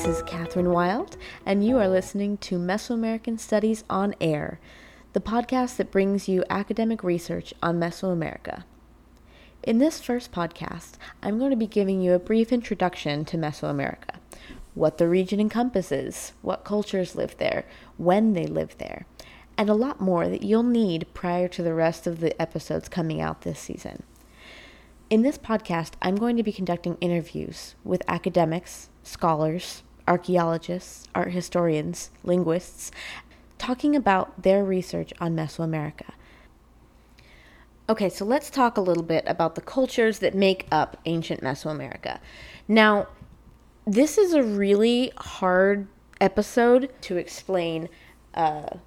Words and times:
This 0.00 0.16
is 0.16 0.22
Catherine 0.22 0.70
Wild, 0.70 1.18
and 1.44 1.62
you 1.62 1.76
are 1.76 1.86
listening 1.86 2.38
to 2.38 2.58
Mesoamerican 2.58 3.38
Studies 3.38 3.84
on 3.90 4.14
Air, 4.18 4.58
the 5.12 5.20
podcast 5.20 5.76
that 5.76 5.90
brings 5.90 6.26
you 6.26 6.42
academic 6.48 7.04
research 7.04 7.52
on 7.62 7.78
Mesoamerica. 7.78 8.64
In 9.62 9.76
this 9.76 10.00
first 10.00 10.32
podcast, 10.32 10.92
I'm 11.22 11.38
going 11.38 11.50
to 11.50 11.56
be 11.56 11.66
giving 11.66 12.00
you 12.00 12.14
a 12.14 12.18
brief 12.18 12.50
introduction 12.50 13.26
to 13.26 13.36
Mesoamerica 13.36 14.16
what 14.72 14.96
the 14.96 15.06
region 15.06 15.38
encompasses, 15.38 16.32
what 16.40 16.64
cultures 16.64 17.14
live 17.14 17.36
there, 17.36 17.66
when 17.98 18.32
they 18.32 18.46
live 18.46 18.78
there, 18.78 19.04
and 19.58 19.68
a 19.68 19.74
lot 19.74 20.00
more 20.00 20.30
that 20.30 20.42
you'll 20.42 20.62
need 20.62 21.12
prior 21.12 21.46
to 21.48 21.62
the 21.62 21.74
rest 21.74 22.06
of 22.06 22.20
the 22.20 22.40
episodes 22.40 22.88
coming 22.88 23.20
out 23.20 23.42
this 23.42 23.60
season. 23.60 24.02
In 25.10 25.20
this 25.20 25.36
podcast, 25.36 25.90
I'm 26.00 26.16
going 26.16 26.38
to 26.38 26.42
be 26.42 26.52
conducting 26.52 26.96
interviews 27.02 27.74
with 27.84 28.02
academics, 28.08 28.88
scholars, 29.02 29.82
archaeologists, 30.10 31.06
art 31.14 31.30
historians, 31.30 32.10
linguists, 32.24 32.90
talking 33.58 33.94
about 33.94 34.42
their 34.42 34.64
research 34.64 35.12
on 35.20 35.36
Mesoamerica. 35.36 36.10
Okay, 37.88 38.08
so 38.08 38.24
let's 38.24 38.50
talk 38.50 38.76
a 38.76 38.80
little 38.80 39.04
bit 39.04 39.22
about 39.28 39.54
the 39.54 39.60
cultures 39.60 40.18
that 40.18 40.34
make 40.34 40.66
up 40.72 40.96
ancient 41.06 41.42
Mesoamerica. 41.42 42.18
Now, 42.66 43.06
this 43.86 44.18
is 44.18 44.32
a 44.32 44.42
really 44.42 45.12
hard 45.16 45.86
episode 46.20 46.90
to 47.02 47.16
explain 47.16 47.88
uh, 48.34 48.78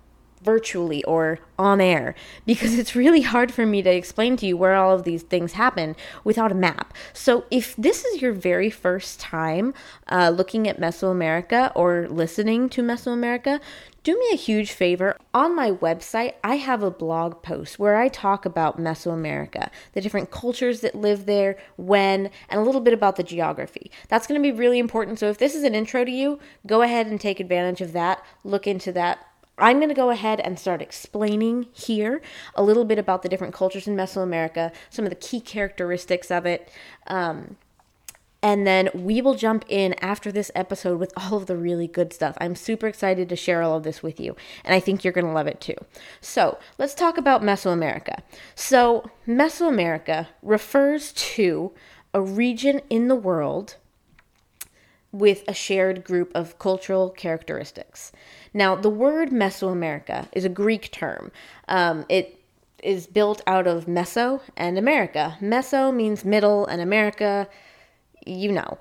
virtually 0.44 1.04
or 1.06 1.40
on 1.58 1.80
air 1.80 2.16
because 2.46 2.78
it's 2.78 2.96
really 2.96 3.22
hard 3.22 3.54
for 3.54 3.66
me 3.66 3.82
to 3.82 3.90
explain 3.90 4.36
to 4.38 4.46
you 4.46 4.58
where 4.58 4.76
all 4.76 4.94
of 4.94 5.04
these 5.04 5.24
things 5.24 5.54
happen 5.54 5.96
without 6.24 6.52
a 6.52 6.56
map. 6.56 6.94
So, 7.14 7.46
if 7.50 7.76
this 7.76 8.06
is 8.06 8.22
your 8.22 8.34
very 8.34 8.70
first 8.70 9.20
time 9.20 9.74
uh, 10.08 10.30
looking 10.30 10.68
at 10.68 10.80
Mesoamerica 10.80 11.72
or 11.76 12.08
listening 12.10 12.70
to 12.70 12.82
Mesoamerica, 12.82 13.60
do 14.04 14.20
me 14.20 14.28
a 14.34 14.36
huge 14.36 14.74
favor. 14.74 15.18
On 15.34 15.56
my 15.56 15.72
website, 15.72 16.34
I 16.44 16.58
have 16.58 16.84
a 16.84 16.92
blog 16.92 17.42
post 17.42 17.80
where 17.80 17.96
I 17.96 18.10
talk 18.10 18.46
about 18.46 18.78
Mesoamerica, 18.78 19.70
the 19.94 20.02
different 20.02 20.30
cultures 20.30 20.82
that 20.82 20.94
live 20.94 21.26
there, 21.26 21.56
when, 21.78 22.30
and 22.50 22.60
a 22.60 22.64
little 22.64 22.82
bit 22.82 22.94
about 22.94 23.16
the 23.16 23.24
geography. 23.24 23.92
That's 24.10 24.28
going 24.28 24.42
to 24.42 24.44
be 24.44 24.58
really 24.58 24.80
important. 24.80 25.20
So 25.20 25.30
if 25.30 25.38
this 25.38 25.56
is 25.56 25.64
an 25.64 25.74
intro 25.74 26.04
to 26.04 26.12
you, 26.12 26.40
go 26.68 26.82
ahead 26.82 27.08
and 27.08 27.20
take 27.20 27.40
advantage 27.40 27.80
of 27.80 27.94
that. 27.94 28.22
Look 28.44 28.68
into 28.68 28.92
that. 28.92 29.26
I'm 29.58 29.78
going 29.78 29.90
to 29.90 29.96
go 29.96 30.10
ahead 30.10 30.40
and 30.40 30.58
start 30.58 30.82
explaining 30.82 31.68
here 31.72 32.22
a 32.56 32.64
little 32.64 32.86
bit 32.86 32.98
about 32.98 33.22
the 33.22 33.30
different 33.30 33.54
cultures 33.54 33.88
in 33.88 33.96
Mesoamerica, 33.96 34.74
some 34.90 35.06
of 35.06 35.10
the 35.10 35.16
key 35.16 35.40
characteristics 35.40 36.32
of 36.32 36.46
it. 36.46 36.70
Um, 37.08 37.58
and 38.44 38.68
then 38.68 38.90
we 38.94 39.22
will 39.22 39.36
jump 39.36 39.64
in 39.70 39.96
after 40.02 40.30
this 40.30 40.52
episode 40.54 41.00
with 41.00 41.14
all 41.16 41.38
of 41.38 41.46
the 41.46 41.56
really 41.56 41.88
good 41.88 42.12
stuff. 42.12 42.38
I'm 42.42 42.56
super 42.56 42.88
excited 42.88 43.30
to 43.30 43.38
share 43.38 43.62
all 43.62 43.78
of 43.78 43.84
this 43.84 44.04
with 44.04 44.20
you, 44.20 44.36
and 44.66 44.76
I 44.76 44.82
think 44.82 45.04
you're 45.04 45.14
going 45.14 45.26
to 45.26 45.32
love 45.32 45.48
it 45.48 45.62
too. 45.62 45.76
So, 46.20 46.60
let's 46.78 46.94
talk 46.94 47.18
about 47.18 47.42
Mesoamerica. 47.42 48.20
So, 48.54 49.10
Mesoamerica 49.26 50.28
refers 50.42 51.14
to 51.14 51.72
a 52.14 52.22
region 52.22 52.82
in 52.90 53.08
the 53.08 53.16
world 53.16 53.78
with 55.14 55.46
a 55.48 55.54
shared 55.54 56.04
group 56.04 56.30
of 56.36 56.60
cultural 56.60 57.10
characteristics. 57.10 58.12
Now, 58.54 58.76
the 58.76 58.90
word 58.90 59.30
Mesoamerica 59.30 60.28
is 60.34 60.44
a 60.44 60.50
Greek 60.50 60.92
term. 60.92 61.32
Um, 61.70 62.06
it 62.10 62.42
is 62.82 63.08
built 63.08 63.42
out 63.48 63.68
of 63.68 63.86
Meso 63.86 64.42
and 64.58 64.78
America. 64.78 65.38
Meso 65.40 65.96
means 65.96 66.26
middle, 66.26 66.66
and 66.66 66.82
America 66.82 67.48
you 68.26 68.52
know. 68.52 68.78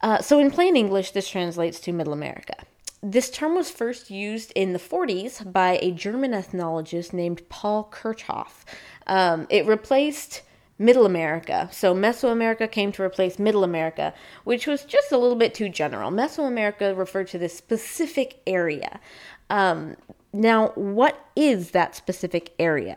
Uh, 0.00 0.20
so, 0.20 0.38
in 0.38 0.50
plain 0.50 0.76
English, 0.76 1.12
this 1.12 1.28
translates 1.28 1.80
to 1.80 1.92
Middle 1.92 2.12
America. 2.12 2.54
This 3.02 3.30
term 3.30 3.54
was 3.54 3.70
first 3.70 4.10
used 4.10 4.52
in 4.54 4.72
the 4.72 4.78
40s 4.78 5.52
by 5.52 5.78
a 5.80 5.90
German 5.92 6.32
ethnologist 6.32 7.12
named 7.12 7.48
Paul 7.48 7.88
Kirchhoff. 7.92 8.64
Um, 9.06 9.46
it 9.48 9.66
replaced 9.66 10.42
Middle 10.78 11.06
America. 11.06 11.68
So 11.72 11.94
Mesoamerica 11.94 12.70
came 12.70 12.92
to 12.92 13.02
replace 13.02 13.38
Middle 13.38 13.64
America, 13.64 14.12
which 14.44 14.66
was 14.66 14.84
just 14.84 15.12
a 15.12 15.18
little 15.18 15.36
bit 15.36 15.54
too 15.54 15.68
general. 15.68 16.10
Mesoamerica 16.10 16.96
referred 16.96 17.28
to 17.28 17.38
this 17.38 17.56
specific 17.56 18.40
area. 18.46 19.00
Um, 19.48 19.96
now, 20.32 20.72
what 20.74 21.30
is 21.34 21.70
that 21.70 21.96
specific 21.96 22.52
area? 22.58 22.96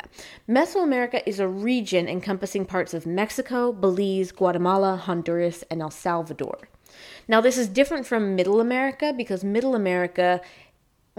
Mesoamerica 0.50 1.22
is 1.26 1.40
a 1.40 1.48
region 1.48 2.10
encompassing 2.10 2.66
parts 2.66 2.94
of 2.94 3.06
Mexico, 3.06 3.72
Belize, 3.72 4.34
Guatemala, 4.34 4.98
Honduras, 4.98 5.64
and 5.72 5.82
El 5.82 5.92
Salvador. 5.92 6.68
Now, 7.30 7.40
this 7.40 7.58
is 7.58 7.70
different 7.70 8.06
from 8.06 8.36
Middle 8.36 8.60
America 8.60 9.14
because 9.16 9.44
Middle 9.44 9.74
America 9.74 10.42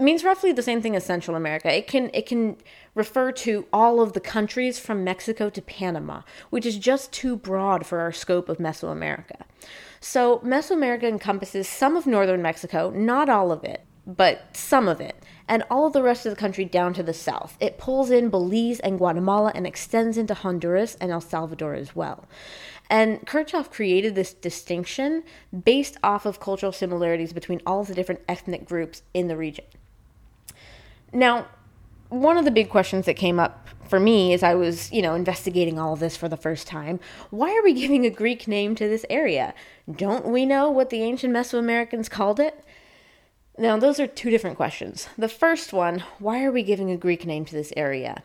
means 0.01 0.23
roughly 0.23 0.51
the 0.51 0.61
same 0.61 0.81
thing 0.81 0.95
as 0.95 1.05
Central 1.05 1.35
America. 1.35 1.75
It 1.75 1.87
can 1.87 2.09
it 2.13 2.25
can 2.25 2.57
refer 2.95 3.31
to 3.31 3.65
all 3.71 4.01
of 4.01 4.13
the 4.13 4.19
countries 4.19 4.79
from 4.79 5.03
Mexico 5.03 5.49
to 5.49 5.61
Panama, 5.61 6.21
which 6.49 6.65
is 6.65 6.77
just 6.77 7.11
too 7.11 7.35
broad 7.35 7.85
for 7.85 7.99
our 7.99 8.11
scope 8.11 8.49
of 8.49 8.57
Mesoamerica. 8.57 9.43
So, 9.99 10.39
Mesoamerica 10.39 11.03
encompasses 11.03 11.67
some 11.67 11.95
of 11.95 12.07
northern 12.07 12.41
Mexico, 12.41 12.89
not 12.89 13.29
all 13.29 13.51
of 13.51 13.63
it, 13.63 13.85
but 14.07 14.55
some 14.57 14.87
of 14.87 14.99
it 14.99 15.23
and 15.47 15.63
all 15.69 15.85
of 15.85 15.93
the 15.93 16.01
rest 16.01 16.25
of 16.25 16.31
the 16.31 16.39
country 16.39 16.63
down 16.63 16.93
to 16.93 17.03
the 17.03 17.13
south. 17.13 17.57
It 17.59 17.77
pulls 17.77 18.09
in 18.09 18.29
Belize 18.29 18.79
and 18.79 18.97
Guatemala 18.97 19.51
and 19.53 19.67
extends 19.67 20.17
into 20.17 20.33
Honduras 20.33 20.95
and 21.01 21.11
El 21.11 21.19
Salvador 21.19 21.73
as 21.73 21.93
well. 21.93 22.25
And 22.89 23.25
Kirchhoff 23.27 23.69
created 23.69 24.15
this 24.15 24.33
distinction 24.33 25.23
based 25.63 25.97
off 26.03 26.25
of 26.25 26.39
cultural 26.39 26.71
similarities 26.71 27.33
between 27.33 27.61
all 27.65 27.81
of 27.81 27.87
the 27.87 27.93
different 27.93 28.21
ethnic 28.29 28.65
groups 28.65 29.03
in 29.13 29.27
the 29.27 29.35
region. 29.37 29.65
Now, 31.13 31.47
one 32.09 32.37
of 32.37 32.45
the 32.45 32.51
big 32.51 32.69
questions 32.69 33.05
that 33.05 33.15
came 33.15 33.39
up 33.39 33.67
for 33.87 33.99
me 33.99 34.33
as 34.33 34.43
I 34.43 34.55
was, 34.55 34.91
you 34.91 35.01
know, 35.01 35.15
investigating 35.15 35.77
all 35.77 35.93
of 35.93 35.99
this 35.99 36.15
for 36.15 36.29
the 36.29 36.37
first 36.37 36.67
time, 36.67 36.99
why 37.29 37.55
are 37.55 37.63
we 37.63 37.73
giving 37.81 38.05
a 38.05 38.09
Greek 38.09 38.47
name 38.47 38.75
to 38.75 38.87
this 38.87 39.05
area? 39.09 39.53
Don't 39.93 40.27
we 40.27 40.45
know 40.45 40.69
what 40.69 40.89
the 40.89 41.01
ancient 41.01 41.33
Mesoamericans 41.33 42.09
called 42.09 42.39
it? 42.39 42.63
Now, 43.57 43.77
those 43.77 43.99
are 43.99 44.07
two 44.07 44.29
different 44.29 44.57
questions. 44.57 45.07
The 45.17 45.27
first 45.27 45.73
one 45.73 46.03
why 46.19 46.43
are 46.43 46.51
we 46.51 46.63
giving 46.63 46.89
a 46.89 46.97
Greek 46.97 47.25
name 47.25 47.45
to 47.45 47.53
this 47.53 47.73
area? 47.75 48.23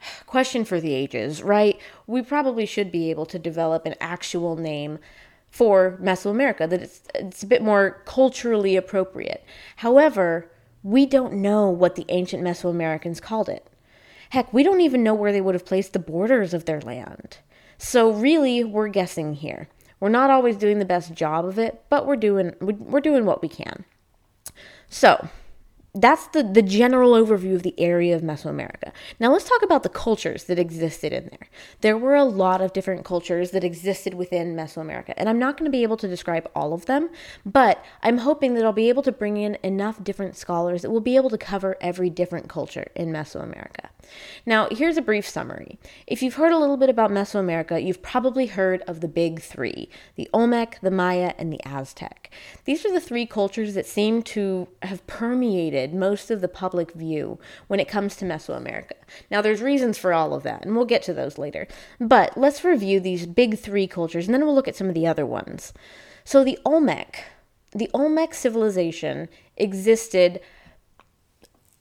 Question 0.26 0.64
for 0.64 0.80
the 0.80 0.94
ages, 0.94 1.42
right? 1.42 1.78
We 2.06 2.22
probably 2.22 2.66
should 2.66 2.90
be 2.90 3.10
able 3.10 3.26
to 3.26 3.38
develop 3.38 3.86
an 3.86 3.94
actual 4.00 4.56
name 4.56 4.98
for 5.50 5.98
Mesoamerica 6.02 6.68
that 6.68 6.82
it's, 6.82 7.02
it's 7.14 7.42
a 7.42 7.46
bit 7.46 7.62
more 7.62 8.02
culturally 8.04 8.76
appropriate. 8.76 9.44
However, 9.76 10.50
we 10.82 11.06
don't 11.06 11.34
know 11.34 11.68
what 11.70 11.94
the 11.94 12.06
ancient 12.08 12.42
Mesoamericans 12.42 13.20
called 13.20 13.48
it. 13.48 13.66
Heck, 14.30 14.52
we 14.52 14.62
don't 14.62 14.80
even 14.80 15.02
know 15.02 15.14
where 15.14 15.32
they 15.32 15.40
would 15.40 15.54
have 15.54 15.64
placed 15.64 15.92
the 15.92 15.98
borders 15.98 16.52
of 16.52 16.64
their 16.64 16.80
land. 16.80 17.38
So, 17.78 18.10
really, 18.10 18.64
we're 18.64 18.88
guessing 18.88 19.34
here. 19.34 19.68
We're 20.00 20.08
not 20.08 20.30
always 20.30 20.56
doing 20.56 20.78
the 20.78 20.84
best 20.84 21.14
job 21.14 21.44
of 21.44 21.58
it, 21.58 21.82
but 21.88 22.06
we're 22.06 22.16
doing 22.16 22.54
we're 22.60 23.00
doing 23.00 23.24
what 23.24 23.42
we 23.42 23.48
can. 23.48 23.84
So, 24.88 25.28
that's 25.94 26.26
the, 26.28 26.42
the 26.42 26.62
general 26.62 27.12
overview 27.12 27.54
of 27.54 27.62
the 27.62 27.78
area 27.78 28.14
of 28.14 28.22
Mesoamerica. 28.22 28.92
Now 29.18 29.32
let's 29.32 29.48
talk 29.48 29.62
about 29.62 29.82
the 29.82 29.88
cultures 29.88 30.44
that 30.44 30.58
existed 30.58 31.12
in 31.12 31.28
there. 31.30 31.48
There 31.80 31.96
were 31.96 32.14
a 32.14 32.24
lot 32.24 32.60
of 32.60 32.72
different 32.72 33.04
cultures 33.04 33.50
that 33.52 33.64
existed 33.64 34.14
within 34.14 34.54
Mesoamerica, 34.54 35.14
and 35.16 35.28
I'm 35.28 35.38
not 35.38 35.56
going 35.56 35.70
to 35.70 35.76
be 35.76 35.82
able 35.82 35.96
to 35.98 36.08
describe 36.08 36.48
all 36.54 36.72
of 36.72 36.86
them, 36.86 37.10
but 37.44 37.84
I'm 38.02 38.18
hoping 38.18 38.54
that 38.54 38.64
I'll 38.64 38.72
be 38.72 38.88
able 38.88 39.02
to 39.02 39.12
bring 39.12 39.36
in 39.36 39.58
enough 39.62 40.02
different 40.04 40.36
scholars 40.36 40.82
that 40.82 40.90
will 40.90 41.00
be 41.00 41.16
able 41.16 41.30
to 41.30 41.38
cover 41.38 41.76
every 41.80 42.10
different 42.10 42.48
culture 42.48 42.88
in 42.94 43.10
Mesoamerica. 43.10 43.88
Now, 44.46 44.68
here's 44.70 44.96
a 44.96 45.02
brief 45.02 45.28
summary. 45.28 45.78
If 46.06 46.22
you've 46.22 46.34
heard 46.34 46.52
a 46.52 46.58
little 46.58 46.76
bit 46.76 46.88
about 46.88 47.10
Mesoamerica, 47.10 47.84
you've 47.84 48.02
probably 48.02 48.46
heard 48.46 48.82
of 48.82 49.00
the 49.00 49.08
big 49.08 49.40
three 49.40 49.88
the 50.16 50.28
Olmec, 50.32 50.78
the 50.80 50.90
Maya, 50.90 51.34
and 51.38 51.52
the 51.52 51.60
Aztec. 51.66 52.30
These 52.64 52.84
are 52.84 52.92
the 52.92 53.00
three 53.00 53.26
cultures 53.26 53.74
that 53.74 53.86
seem 53.86 54.22
to 54.24 54.68
have 54.82 55.06
permeated 55.06 55.94
most 55.94 56.30
of 56.30 56.40
the 56.40 56.48
public 56.48 56.92
view 56.92 57.38
when 57.66 57.80
it 57.80 57.88
comes 57.88 58.16
to 58.16 58.24
Mesoamerica. 58.24 58.92
Now, 59.30 59.42
there's 59.42 59.62
reasons 59.62 59.98
for 59.98 60.12
all 60.12 60.34
of 60.34 60.42
that, 60.42 60.64
and 60.64 60.76
we'll 60.76 60.84
get 60.84 61.02
to 61.04 61.14
those 61.14 61.38
later. 61.38 61.66
But 62.00 62.36
let's 62.36 62.64
review 62.64 63.00
these 63.00 63.26
big 63.26 63.58
three 63.58 63.86
cultures, 63.86 64.26
and 64.26 64.34
then 64.34 64.44
we'll 64.44 64.54
look 64.54 64.68
at 64.68 64.76
some 64.76 64.88
of 64.88 64.94
the 64.94 65.06
other 65.06 65.26
ones. 65.26 65.72
So, 66.24 66.44
the 66.44 66.58
Olmec, 66.64 67.24
the 67.72 67.90
Olmec 67.94 68.34
civilization 68.34 69.28
existed 69.56 70.40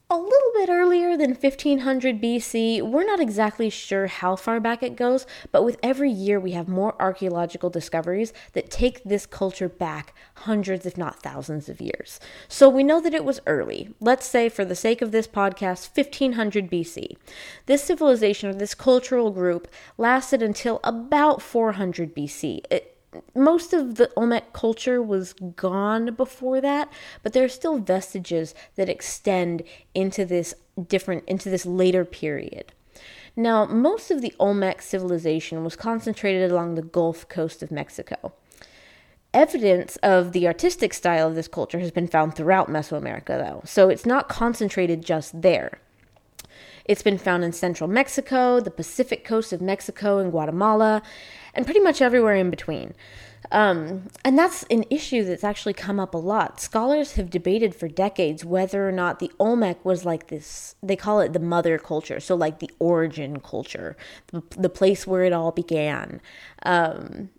a 0.09 0.15
little 0.15 0.51
bit 0.54 0.69
earlier 0.69 1.18
than 1.18 1.36
1500 1.36 2.21
BC. 2.21 2.81
We're 2.81 3.04
not 3.04 3.19
exactly 3.19 3.69
sure 3.69 4.07
how 4.07 4.38
far 4.38 4.62
back 4.62 4.81
it 4.81 4.95
goes, 4.95 5.25
but 5.51 5.65
with 5.65 5.77
every 5.83 6.09
year 6.09 6.39
we 6.39 6.51
have 6.51 6.69
more 6.69 6.95
archaeological 6.98 7.69
discoveries 7.69 8.31
that 8.54 8.71
take 8.71 9.04
this 9.04 9.25
culture 9.25 9.68
back 9.68 10.15
hundreds, 10.36 10.86
if 10.86 10.98
not 10.98 11.21
thousands, 11.21 11.68
of 11.68 11.81
years. 11.81 12.21
So 12.48 12.69
we 12.69 12.83
know 12.83 13.01
that 13.01 13.13
it 13.13 13.25
was 13.25 13.42
early. 13.45 13.94
Let's 14.00 14.25
say, 14.25 14.48
for 14.48 14.63
the 14.63 14.75
sake 14.75 15.01
of 15.01 15.12
this 15.12 15.27
podcast, 15.27 15.89
1500 15.94 16.71
BC. 16.71 17.18
This 17.65 17.83
civilization 17.83 18.50
or 18.50 18.53
this 18.53 18.75
cultural 18.75 19.31
group 19.31 19.68
lasted 19.98 20.42
until 20.42 20.80
about 20.86 21.42
400 21.42 22.15
BC. 22.15 22.62
It, 22.71 22.96
most 23.36 23.74
of 23.74 23.95
the 23.95 24.12
Olmec 24.15 24.54
culture 24.54 25.01
was 25.01 25.33
gone 25.33 26.13
before 26.15 26.62
that, 26.62 26.92
but 27.24 27.33
there 27.33 27.44
are 27.44 27.50
still 27.50 27.77
vestiges 27.77 28.54
that 28.75 28.89
extend 28.89 29.63
into 29.94 30.25
this 30.25 30.54
different 30.88 31.24
into 31.27 31.50
this 31.50 31.65
later 31.65 32.06
period. 32.06 32.74
Now, 33.36 33.65
most 33.65 34.09
of 34.09 34.21
the 34.21 34.33
Olmec 34.39 34.81
civilization 34.81 35.63
was 35.63 35.75
concentrated 35.75 36.51
along 36.51 36.75
the 36.75 36.81
Gulf 36.81 37.27
Coast 37.30 37.62
of 37.62 37.71
Mexico. 37.71 38.33
Evidence 39.33 39.98
of 39.98 40.31
the 40.31 40.48
artistic 40.48 40.94
style 40.94 41.27
of 41.27 41.36
this 41.36 41.48
culture 41.48 41.80
has 41.80 41.92
been 41.92 42.07
found 42.07 42.36
throughout 42.36 42.69
Mesoamerica, 42.69 43.27
though, 43.27 43.62
so 43.65 43.89
it's 43.89 44.06
not 44.06 44.30
concentrated 44.30 45.06
just 45.06 45.42
there. 45.42 45.80
It's 46.88 47.01
been 47.01 47.18
found 47.18 47.44
in 47.44 47.51
central 47.51 47.89
Mexico, 47.89 48.60
the 48.60 48.72
Pacific 48.72 49.25
coast 49.25 49.51
of 49.51 49.62
Mexico, 49.62 50.19
and 50.19 50.31
Guatemala, 50.31 51.01
and 51.54 51.66
pretty 51.66 51.81
much 51.81 52.01
everywhere 52.01 52.36
in 52.36 52.50
between. 52.50 52.94
Um, 53.51 54.07
and 54.25 54.38
that's 54.38 54.63
an 54.63 54.84
issue 54.89 55.24
that's 55.24 55.44
actually 55.44 55.74
come 55.74 56.00
up 56.00 56.13
a 56.13 56.18
lot. 56.18 56.60
Scholars 56.60 57.13
have 57.13 57.30
debated 57.30 57.75
for 57.75 57.88
decades 57.88 58.44
whether 58.44 58.88
or 58.88 58.92
not 58.92 59.19
the 59.19 59.31
Olmec 59.39 59.84
was 59.86 60.06
like 60.06 60.28
this, 60.28 60.75
they 60.84 60.95
call 60.95 61.22
it 61.22 61.34
the 61.34 61.39
mother 61.39 61.78
culture, 61.78 62.19
so 62.19 62.36
like 62.36 62.60
the 62.60 62.72
origin 62.80 63.39
culture, 63.39 63.95
the, 64.31 64.69
place 64.69 65.07
where 65.07 65.24
it 65.24 65.34
all 65.34 65.51
began. 65.51 66.22
Um, 66.63 67.30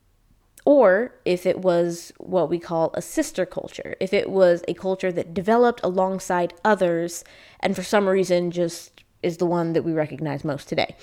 or 0.64 1.14
if 1.24 1.46
it 1.46 1.60
was 1.60 2.12
what 2.18 2.50
we 2.50 2.58
call 2.58 2.90
a 2.94 3.02
sister 3.02 3.46
culture, 3.46 3.94
if 4.00 4.12
it 4.12 4.30
was 4.30 4.62
a 4.66 4.74
culture 4.74 5.12
that 5.12 5.34
developed 5.34 5.80
alongside 5.82 6.54
others 6.64 7.24
and 7.60 7.76
for 7.76 7.82
some 7.82 8.08
reason 8.08 8.50
just 8.50 8.97
is 9.22 9.38
the 9.38 9.46
one 9.46 9.72
that 9.72 9.82
we 9.82 9.92
recognize 9.92 10.44
most 10.44 10.68
today. 10.68 10.96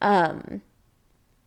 Um, 0.00 0.62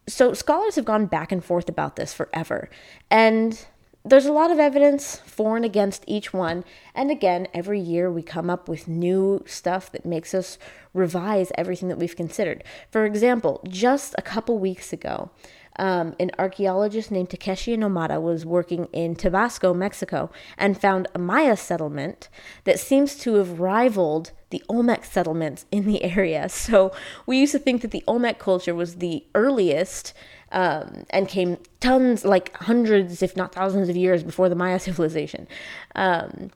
so 0.07 0.33
scholars 0.33 0.75
have 0.75 0.85
gone 0.85 1.07
back 1.07 1.31
and 1.31 1.43
forth 1.43 1.67
about 1.67 1.95
this 1.95 2.13
forever. 2.13 2.69
And 3.09 3.65
there's 4.03 4.27
a 4.27 4.31
lot 4.31 4.51
of 4.51 4.59
evidence 4.59 5.17
for 5.25 5.55
and 5.55 5.65
against 5.65 6.03
each 6.05 6.31
one. 6.31 6.63
And 6.93 7.09
again, 7.09 7.47
every 7.55 7.79
year 7.79 8.11
we 8.11 8.21
come 8.21 8.51
up 8.51 8.69
with 8.69 8.87
new 8.87 9.43
stuff 9.47 9.91
that 9.91 10.05
makes 10.05 10.35
us 10.35 10.59
revise 10.93 11.51
everything 11.55 11.89
that 11.89 11.97
we've 11.97 12.15
considered. 12.15 12.63
For 12.91 13.05
example, 13.05 13.61
just 13.67 14.13
a 14.17 14.21
couple 14.21 14.59
weeks 14.59 14.93
ago, 14.93 15.31
um, 15.77 16.15
an 16.19 16.31
archaeologist 16.39 17.11
named 17.11 17.29
Takeshi 17.29 17.75
Inomata 17.75 18.21
was 18.21 18.45
working 18.45 18.85
in 18.93 19.15
Tabasco, 19.15 19.73
Mexico, 19.73 20.31
and 20.57 20.79
found 20.79 21.07
a 21.13 21.19
Maya 21.19 21.57
settlement 21.57 22.29
that 22.63 22.79
seems 22.79 23.17
to 23.19 23.35
have 23.35 23.59
rivaled 23.59 24.31
the 24.49 24.63
Olmec 24.69 25.03
settlements 25.03 25.65
in 25.71 25.85
the 25.85 26.03
area. 26.03 26.49
So 26.65 26.91
we 27.27 27.37
used 27.37 27.51
to 27.51 27.59
think 27.59 27.81
that 27.83 27.91
the 27.91 28.03
Olmec 28.07 28.39
culture 28.39 28.73
was 28.73 28.95
the 28.95 29.23
earliest 29.35 30.13
um, 30.51 31.05
and 31.11 31.27
came 31.27 31.57
tons, 31.79 32.25
like 32.25 32.55
hundreds, 32.57 33.21
if 33.21 33.35
not 33.35 33.53
thousands 33.53 33.87
of 33.87 33.95
years 33.95 34.23
before 34.23 34.49
the 34.49 34.55
Maya 34.55 34.79
civilization. 34.87 35.47
Um, 35.93 36.51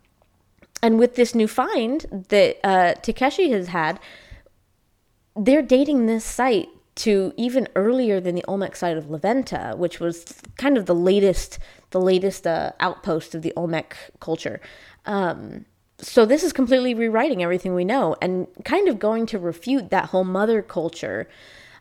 and 0.82 0.98
with 0.98 1.16
this 1.16 1.36
new 1.36 1.48
find 1.48 2.26
that 2.30 2.58
uh, 2.64 2.94
Takeshi 3.02 3.52
has 3.52 3.68
had, 3.68 4.00
they're 5.36 5.62
dating 5.62 6.06
this 6.06 6.26
site 6.26 6.70
to 7.00 7.34
even 7.38 7.68
earlier 7.76 8.20
than 8.20 8.36
the 8.36 8.44
Olmec 8.48 8.76
site 8.76 8.98
of 8.98 9.10
La 9.10 9.18
Venta, 9.18 9.74
which 9.78 10.02
was 10.02 10.26
kind 10.58 10.78
of 10.78 10.86
the 10.86 10.96
latest, 10.96 11.58
the 11.92 12.02
latest 12.02 12.46
uh, 12.46 12.74
outpost 12.82 13.34
of 13.34 13.42
the 13.42 13.54
Olmec 13.56 13.96
culture. 14.20 14.60
Um, 15.06 15.66
so 15.98 16.26
this 16.26 16.44
is 16.44 16.52
completely 16.52 16.94
rewriting 16.94 17.42
everything 17.42 17.74
we 17.74 17.86
know 17.86 18.18
and 18.22 18.48
kind 18.66 18.90
of 18.90 19.00
going 19.00 19.26
to 19.28 19.40
refute 19.40 19.90
that 19.90 20.08
whole 20.08 20.26
mother 20.26 20.62
culture 20.62 21.30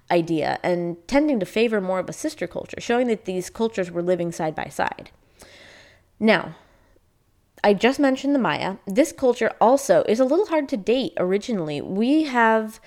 idea 0.09 0.61
and 0.63 0.97
tending 1.09 1.41
to 1.41 1.47
favor 1.47 1.81
more 1.81 1.99
of 1.99 2.09
a 2.09 2.13
sister 2.13 2.47
culture, 2.47 2.81
showing 2.81 3.09
that 3.09 3.25
these 3.25 3.51
cultures 3.51 3.91
were 3.91 4.03
living 4.03 4.31
side 4.31 4.55
by 4.55 4.69
side. 4.69 5.11
Now, 6.21 6.55
I 7.65 7.75
just 7.75 7.99
mentioned 7.99 8.37
the 8.37 8.39
Maya. 8.39 8.77
This 8.87 9.11
culture 9.11 9.51
also 9.61 10.05
is 10.09 10.21
a 10.21 10.25
little 10.25 10.47
hard 10.47 10.69
to 10.69 10.77
date 10.77 11.13
originally. 11.17 11.81
We 11.81 12.25
have 12.25 12.81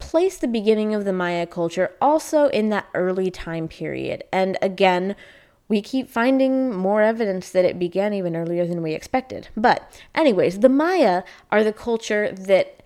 place 0.00 0.38
the 0.38 0.48
beginning 0.48 0.94
of 0.94 1.04
the 1.04 1.12
Maya 1.12 1.46
culture 1.46 1.92
also 2.00 2.46
in 2.46 2.70
that 2.70 2.88
early 2.94 3.30
time 3.30 3.68
period. 3.68 4.24
And 4.32 4.58
again, 4.60 5.14
we 5.68 5.80
keep 5.80 6.08
finding 6.08 6.74
more 6.74 7.00
evidence 7.00 7.50
that 7.50 7.64
it 7.64 7.78
began 7.78 8.12
even 8.12 8.34
earlier 8.34 8.66
than 8.66 8.82
we 8.82 8.92
expected. 8.92 9.48
But, 9.56 10.00
anyways, 10.14 10.60
the 10.60 10.68
Maya 10.68 11.22
are 11.52 11.62
the 11.62 11.72
culture 11.72 12.32
that 12.32 12.82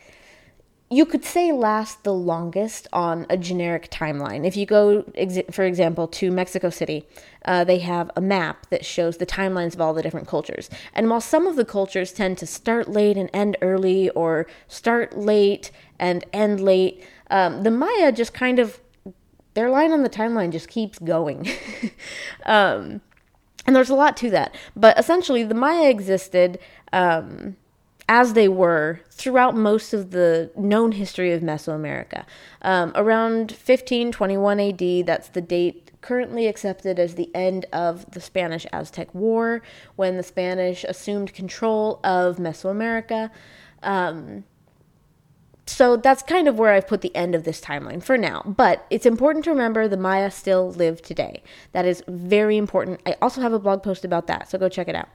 you 0.90 1.06
could 1.06 1.25
say 1.25 1.50
last 1.50 2.05
the 2.05 2.12
longest 2.12 2.87
on 2.93 3.26
a 3.31 3.38
generic 3.38 3.90
timeline. 3.90 4.46
If 4.46 4.56
you 4.56 4.67
go, 4.67 5.02
for 5.50 5.64
example, 5.64 6.06
to 6.08 6.31
Mexico 6.31 6.69
City, 6.69 7.08
uh, 7.46 7.64
they 7.64 7.78
have 7.78 8.10
a 8.14 8.20
map 8.20 8.69
that 8.69 8.84
shows 8.84 9.17
the 9.17 9.26
timelines 9.26 9.75
of 9.75 9.81
all 9.81 9.94
the 9.94 10.02
different 10.02 10.28
cultures. 10.28 10.69
And 10.93 11.08
while 11.08 11.22
some 11.22 11.46
of 11.46 11.56
the 11.56 11.64
cultures 11.64 12.12
tend 12.12 12.37
to 12.38 12.46
start 12.46 12.87
late 12.87 13.17
and 13.17 13.31
end 13.32 13.56
early, 13.62 14.10
or 14.10 14.46
start 14.69 15.17
late 15.17 15.70
and 16.05 16.25
end 16.33 16.61
late, 16.61 17.03
um, 17.31 17.62
the 17.62 17.71
Maya 17.71 18.12
just 18.12 18.35
kind 18.35 18.59
of, 18.59 18.81
their 19.55 19.71
line 19.71 19.91
on 19.93 20.03
the 20.03 20.11
timeline 20.11 20.53
just 20.53 20.69
keeps 20.69 20.99
going. 20.99 21.49
um, 22.47 23.01
and 23.67 23.75
there's 23.75 23.91
a 23.91 23.95
lot 23.95 24.17
to 24.19 24.31
that. 24.31 24.55
But 24.77 24.99
essentially, 24.99 25.43
the 25.45 25.55
Maya 25.55 25.89
existed. 25.89 26.59
Um, 26.93 27.56
as 28.06 28.35
they 28.35 28.49
were 28.49 29.01
throughout 29.11 29.56
most 29.56 29.95
of 29.95 30.11
the 30.11 30.51
known 30.55 30.93
history 30.93 31.33
of 31.33 31.41
Mesoamerica. 31.41 32.27
Um, 32.61 32.93
around 32.95 33.53
1521 33.53 34.61
AD, 34.61 35.06
that's 35.06 35.29
the 35.29 35.41
date 35.41 35.91
currently 36.03 36.47
accepted 36.47 36.99
as 36.99 37.15
the 37.15 37.35
end 37.35 37.65
of 37.73 38.11
the 38.11 38.21
Spanish 38.21 38.67
Aztec 38.75 39.15
War, 39.15 39.62
when 39.97 40.19
the 40.19 40.23
Spanish 40.23 40.85
assumed 40.85 41.33
control 41.33 41.99
of 42.05 42.37
Mesoamerica. 42.37 43.31
Um, 43.83 44.45
so 45.66 45.96
that's 45.96 46.22
kind 46.22 46.46
of 46.46 46.58
where 46.58 46.72
I've 46.72 46.87
put 46.87 47.00
the 47.00 47.14
end 47.16 47.34
of 47.34 47.44
this 47.44 47.61
timeline 47.61 48.02
for 48.02 48.19
now. 48.19 48.43
But 48.44 48.87
it's 48.90 49.06
important 49.06 49.44
to 49.46 49.50
remember 49.50 49.88
the 49.88 49.96
Maya 49.96 50.31
still 50.31 50.70
live 50.72 51.00
today. 51.00 51.43
That 51.72 51.87
is 51.87 52.02
very 52.06 52.56
important. 52.56 53.00
I 53.06 53.16
also 53.22 53.40
have 53.40 53.52
a 53.52 53.58
blog 53.58 53.82
post 53.82 54.05
about 54.05 54.26
that, 54.26 54.50
so 54.50 54.58
go 54.58 54.69
check 54.69 54.88
it 54.88 54.94
out. 54.94 55.08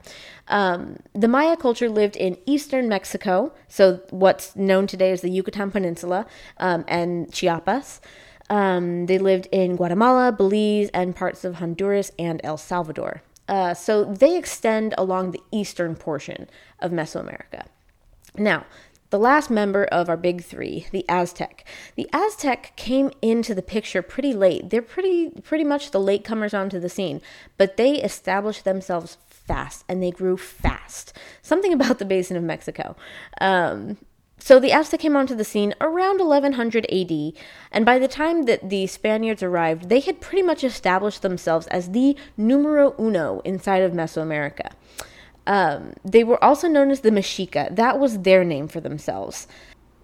Um, 0.48 0.98
the 1.12 1.28
Maya 1.28 1.56
culture 1.56 1.88
lived 1.88 2.16
in 2.16 2.36
eastern 2.46 2.88
Mexico, 2.88 3.52
so 3.68 4.00
what's 4.10 4.56
known 4.56 4.86
today 4.86 5.12
as 5.12 5.20
the 5.20 5.30
Yucatan 5.30 5.70
Peninsula 5.70 6.26
um, 6.58 6.84
and 6.88 7.32
Chiapas. 7.32 8.00
Um, 8.48 9.06
they 9.06 9.18
lived 9.18 9.46
in 9.52 9.76
Guatemala, 9.76 10.32
Belize, 10.32 10.90
and 10.92 11.14
parts 11.14 11.44
of 11.44 11.56
Honduras 11.56 12.10
and 12.18 12.40
El 12.42 12.56
Salvador. 12.56 13.22
Uh, 13.48 13.74
so 13.74 14.04
they 14.04 14.36
extend 14.36 14.94
along 14.98 15.30
the 15.30 15.40
eastern 15.52 15.94
portion 15.94 16.48
of 16.80 16.90
Mesoamerica. 16.90 17.66
Now, 18.36 18.64
the 19.10 19.18
last 19.18 19.50
member 19.50 19.84
of 19.86 20.08
our 20.08 20.16
big 20.16 20.42
three, 20.42 20.86
the 20.92 21.04
Aztec. 21.08 21.64
The 21.96 22.08
Aztec 22.12 22.72
came 22.76 23.10
into 23.20 23.54
the 23.54 23.62
picture 23.62 24.02
pretty 24.02 24.32
late. 24.32 24.70
They're 24.70 24.82
pretty 24.82 25.30
pretty 25.42 25.64
much 25.64 25.90
the 25.90 25.98
latecomers 25.98 26.58
onto 26.58 26.80
the 26.80 26.88
scene, 26.88 27.20
but 27.58 27.76
they 27.76 27.94
established 27.94 28.64
themselves 28.64 29.18
fast 29.28 29.84
and 29.88 30.02
they 30.02 30.12
grew 30.12 30.36
fast. 30.36 31.12
Something 31.42 31.72
about 31.78 31.98
the 31.98 32.04
basin 32.04 32.36
of 32.36 32.42
Mexico. 32.42 32.96
Um, 33.40 33.98
so 34.42 34.58
the 34.58 34.72
Aztec 34.72 35.00
came 35.00 35.16
onto 35.16 35.34
the 35.34 35.44
scene 35.44 35.74
around 35.82 36.18
1100 36.18 36.86
AD, 36.90 37.32
and 37.70 37.84
by 37.84 37.98
the 37.98 38.08
time 38.08 38.44
that 38.44 38.70
the 38.70 38.86
Spaniards 38.86 39.42
arrived, 39.42 39.90
they 39.90 40.00
had 40.00 40.22
pretty 40.22 40.42
much 40.42 40.64
established 40.64 41.20
themselves 41.20 41.66
as 41.66 41.90
the 41.90 42.16
numero 42.38 42.94
uno 42.98 43.40
inside 43.44 43.82
of 43.82 43.92
Mesoamerica. 43.92 44.72
Um, 45.50 45.94
they 46.04 46.22
were 46.22 46.42
also 46.44 46.68
known 46.68 46.92
as 46.92 47.00
the 47.00 47.10
Mexica. 47.10 47.74
That 47.74 47.98
was 47.98 48.20
their 48.20 48.44
name 48.44 48.68
for 48.68 48.80
themselves. 48.80 49.48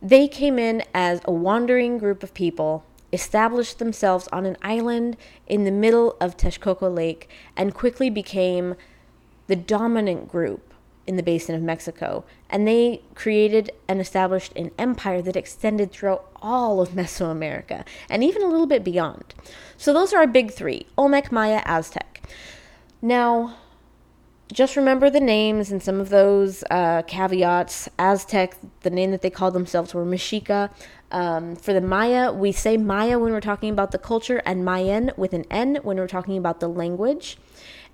They 0.03 0.26
came 0.26 0.59
in 0.59 0.83
as 0.93 1.21
a 1.25 1.31
wandering 1.31 1.99
group 1.99 2.25
of 2.25 2.35
people, 2.35 2.85
established 3.12 3.79
themselves 3.79 4.26
on 4.33 4.45
an 4.45 4.57
island 4.61 5.17
in 5.47 5.62
the 5.62 5.71
middle 5.71 6.17
of 6.21 6.37
Texcoco 6.37 6.93
Lake, 6.93 7.31
and 7.57 7.73
quickly 7.73 8.11
became 8.11 8.75
the 9.47 9.55
dominant 9.55 10.29
group 10.29 10.75
in 11.07 11.15
the 11.15 11.23
basin 11.23 11.55
of 11.55 11.62
Mexico. 11.62 12.25
And 12.50 12.67
they 12.67 13.03
created 13.15 13.71
and 13.87 14.00
established 14.00 14.53
an 14.57 14.73
empire 14.76 15.23
that 15.23 15.37
extended 15.37 15.93
throughout 15.93 16.29
all 16.43 16.81
of 16.81 16.88
Mesoamerica 16.99 17.85
and 18.11 18.25
even 18.25 18.43
a 18.43 18.49
little 18.49 18.67
bit 18.67 18.83
beyond. 18.83 19.33
So, 19.76 19.93
those 19.93 20.12
are 20.12 20.19
our 20.19 20.26
big 20.26 20.50
three 20.50 20.87
Olmec, 20.99 21.31
Maya, 21.31 21.62
Aztec. 21.65 22.29
Now, 23.00 23.55
just 24.53 24.76
remember 24.76 25.11
the 25.11 25.21
names 25.21 25.73
and 25.73 25.83
some 25.83 26.00
of 26.00 26.09
those 26.09 26.62
uh, 26.71 27.03
caveats. 27.03 27.88
Aztec, 27.99 28.57
the 28.81 28.91
name 28.91 29.11
that 29.11 29.23
they 29.23 29.31
called 29.31 29.55
themselves 29.55 29.93
were 29.93 30.05
Mexica. 30.05 30.71
Um, 31.11 31.57
for 31.57 31.73
the 31.73 31.81
Maya, 31.81 32.33
we 32.33 32.53
say 32.53 32.76
Maya 32.76 33.19
when 33.19 33.33
we're 33.33 33.41
talking 33.41 33.71
about 33.71 33.91
the 33.93 33.99
culture, 33.99 34.43
and 34.45 34.65
Mayan 34.65 35.12
with 35.17 35.33
an 35.33 35.45
N 35.50 35.81
when 35.83 35.97
we're 35.97 36.09
talking 36.09 36.37
about 36.37 36.61
the 36.61 36.69
language. 36.69 37.38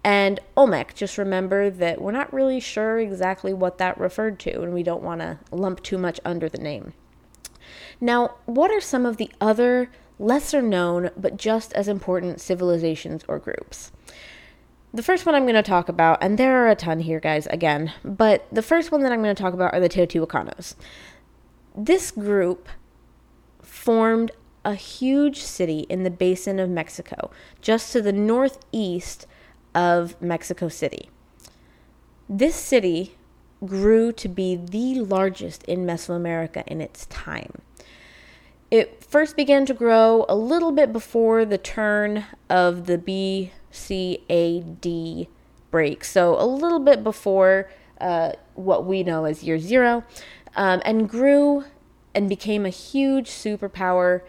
And 0.05 0.41
Olmec, 0.57 0.95
just 0.95 1.17
remember 1.17 1.71
that 1.71 2.01
we're 2.01 2.13
not 2.13 2.33
really 2.33 2.59
sure 2.59 2.99
exactly 2.99 3.55
what 3.55 3.79
that 3.79 3.99
referred 3.99 4.39
to, 4.41 4.63
and 4.63 4.75
we 4.75 4.83
don't 4.83 5.03
want 5.03 5.21
to 5.21 5.39
lump 5.51 5.83
too 5.83 5.99
much 5.99 6.21
under 6.25 6.49
the 6.49 6.59
name. 6.59 6.93
Now, 8.01 8.35
what 8.47 8.71
are 8.71 8.81
some 8.81 9.07
of 9.07 9.17
the 9.17 9.31
other 9.41 9.91
lesser 10.19 10.61
known 10.61 11.11
but 11.17 11.37
just 11.37 11.73
as 11.75 11.89
important 11.89 12.41
civilizations 12.41 13.25
or 13.29 13.39
groups? 13.39 13.93
The 14.95 15.03
first 15.03 15.25
one 15.25 15.35
I'm 15.35 15.45
going 15.45 15.55
to 15.55 15.63
talk 15.63 15.89
about, 15.89 16.23
and 16.23 16.39
there 16.39 16.65
are 16.65 16.69
a 16.69 16.77
ton 16.77 17.01
here, 17.01 17.21
guys, 17.21 17.47
again, 17.47 17.93
but 18.05 18.47
the 18.53 18.63
first 18.63 18.93
one 18.93 19.03
that 19.03 19.13
I'm 19.13 19.23
going 19.23 19.35
to 19.35 19.43
talk 19.43 19.55
about 19.55 19.73
are 19.73 19.81
the 19.81 19.89
Teotihuacanos. 19.89 20.75
This 21.75 22.11
group 22.11 22.69
formed 23.63 24.33
a 24.65 24.75
huge 24.75 25.39
city 25.39 25.81
in 25.89 26.03
the 26.03 26.11
basin 26.11 26.59
of 26.59 26.69
Mexico, 26.69 27.31
just 27.61 27.93
to 27.93 28.03
the 28.03 28.13
northeast 28.13 29.27
of 29.75 30.21
Mexico 30.21 30.69
City. 30.69 31.09
This 32.29 32.55
city 32.55 33.17
grew 33.65 34.13
to 34.13 34.29
be 34.29 34.57
the 34.57 34.97
largest 34.97 35.63
in 35.65 35.87
Mesoamerica 35.87 36.67
in 36.67 36.81
its 36.81 37.07
time. 37.07 37.63
It 38.71 39.05
first 39.05 39.37
began 39.37 39.67
to 39.67 39.75
grow 39.75 40.25
a 40.29 40.37
little 40.37 40.73
bit 40.73 40.93
before 40.93 41.45
the 41.45 41.59
turn 41.59 42.25
of 42.49 42.87
the 42.87 42.99
BCAD 43.73 45.29
break, 45.71 46.05
so 46.05 46.39
a 46.39 46.45
little 46.45 46.79
bit 46.79 47.03
before 47.03 47.71
uh, 48.01 48.33
what 48.55 48.85
we 48.85 49.03
know 49.03 49.25
as 49.25 49.43
year 49.43 49.59
zero, 49.59 50.05
um, 50.57 50.83
and 50.85 51.09
grew 51.09 51.65
and 52.15 52.29
became 52.29 52.67
a 52.67 52.71
huge 52.71 53.31
superpower 53.31 54.21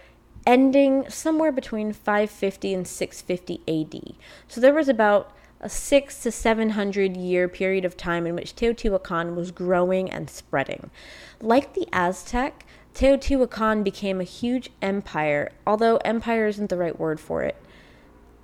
ending 0.46 1.10
somewhere 1.10 1.52
between 1.52 1.94
550 1.94 2.74
and 2.74 2.88
650 2.88 3.62
AD. 3.68 4.16
So 4.48 4.62
there 4.62 4.74
was 4.74 4.90
about 4.90 5.34
a 5.60 5.70
six 5.70 6.22
to 6.24 6.32
seven 6.32 6.72
hundred 6.72 7.16
year 7.16 7.48
period 7.48 7.86
of 7.86 7.96
time 7.96 8.28
in 8.28 8.36
which 8.36 8.56
Teotihuacan 8.56 9.36
was 9.36 9.52
growing 9.52 10.12
and 10.12 10.30
spreading. 10.30 10.92
Like 11.40 11.74
the 11.74 11.88
Aztec, 11.94 12.66
Teotihuacan 12.94 13.84
became 13.84 14.20
a 14.20 14.26
huge 14.26 14.70
empire, 14.82 15.52
although 15.66 15.98
empire 15.98 16.48
isn't 16.48 16.70
the 16.70 16.78
right 16.78 17.00
word 17.00 17.20
for 17.20 17.44
it. 17.44 17.56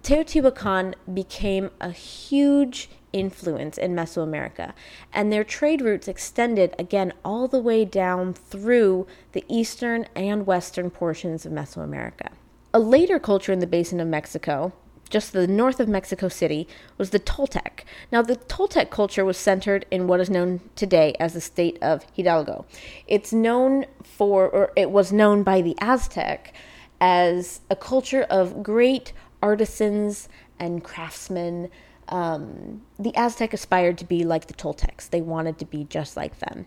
Teotihuacan 0.09 0.95
became 1.13 1.69
a 1.79 1.91
huge 1.91 2.89
influence 3.13 3.77
in 3.77 3.93
Mesoamerica, 3.93 4.73
and 5.13 5.31
their 5.31 5.43
trade 5.43 5.81
routes 5.81 6.07
extended 6.07 6.73
again 6.79 7.13
all 7.23 7.47
the 7.47 7.59
way 7.59 7.85
down 7.85 8.33
through 8.33 9.05
the 9.33 9.45
eastern 9.47 10.07
and 10.15 10.47
western 10.47 10.89
portions 10.89 11.45
of 11.45 11.51
Mesoamerica. 11.51 12.29
A 12.73 12.79
later 12.79 13.19
culture 13.19 13.51
in 13.51 13.59
the 13.59 13.67
basin 13.67 13.99
of 13.99 14.07
Mexico, 14.07 14.73
just 15.11 15.31
to 15.31 15.41
the 15.41 15.47
north 15.47 15.79
of 15.79 15.87
Mexico 15.87 16.27
City, 16.27 16.67
was 16.97 17.11
the 17.11 17.19
Toltec. 17.19 17.83
Now, 18.11 18.23
the 18.23 18.35
Toltec 18.35 18.89
culture 18.89 19.23
was 19.23 19.37
centered 19.37 19.85
in 19.91 20.07
what 20.07 20.19
is 20.19 20.29
known 20.31 20.61
today 20.75 21.15
as 21.19 21.33
the 21.33 21.41
state 21.41 21.77
of 21.83 22.07
Hidalgo. 22.15 22.65
It's 23.05 23.31
known 23.31 23.85
for, 24.03 24.49
or 24.49 24.71
it 24.75 24.89
was 24.89 25.13
known 25.13 25.43
by 25.43 25.61
the 25.61 25.75
Aztec 25.79 26.51
as 26.99 27.61
a 27.69 27.75
culture 27.75 28.23
of 28.23 28.63
great 28.63 29.13
artisans 29.41 30.29
and 30.59 30.83
craftsmen. 30.83 31.69
Um, 32.07 32.81
the 32.97 33.15
Aztec 33.15 33.53
aspired 33.53 33.97
to 33.99 34.05
be 34.05 34.23
like 34.23 34.47
the 34.47 34.53
Toltecs, 34.53 35.09
they 35.09 35.21
wanted 35.21 35.59
to 35.59 35.65
be 35.65 35.83
just 35.83 36.17
like 36.17 36.39
them. 36.39 36.65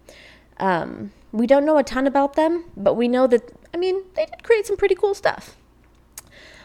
Um, 0.58 1.12
we 1.32 1.46
don't 1.46 1.64
know 1.64 1.78
a 1.78 1.82
ton 1.82 2.06
about 2.06 2.34
them, 2.34 2.64
but 2.76 2.94
we 2.94 3.08
know 3.08 3.26
that, 3.26 3.52
I 3.74 3.76
mean, 3.76 4.02
they 4.14 4.26
did 4.26 4.42
create 4.44 4.66
some 4.66 4.76
pretty 4.76 4.94
cool 4.94 5.14
stuff. 5.14 5.56